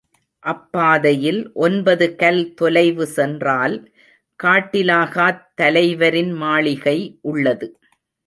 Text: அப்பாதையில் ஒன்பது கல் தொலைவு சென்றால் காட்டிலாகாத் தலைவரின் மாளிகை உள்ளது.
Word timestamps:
அப்பாதையில் 0.45 1.51
ஒன்பது 1.55 2.05
கல் 2.15 2.53
தொலைவு 2.53 3.05
சென்றால் 3.07 3.75
காட்டிலாகாத் 4.39 5.43
தலைவரின் 5.55 6.33
மாளிகை 6.35 6.97
உள்ளது. 7.21 7.67